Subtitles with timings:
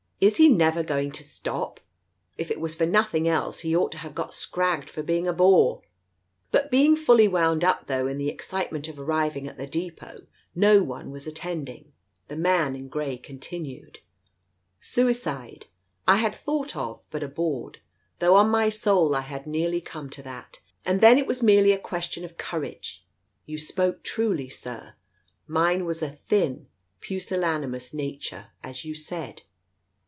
[0.23, 1.79] "Is he never going to stop?
[2.37, 5.33] If it was for nothing else, he ought to have got scragged for being a
[5.33, 5.81] bore!"
[6.51, 10.83] But being fully wound up, though in the excitement of arriving at the depdt no
[10.83, 11.91] one was attending,
[12.27, 13.97] the man in grey continued,
[14.79, 15.65] "Suicide
[16.07, 17.79] I had thought of, but abhorred,
[18.19, 21.71] though on my soul I had nearly come to that, and then it was merely
[21.71, 23.07] a question of courage—
[23.47, 24.93] you spoke truly, Sir.
[25.47, 26.67] Mine was a thin,
[26.99, 29.41] pusillanimous nature, as you said.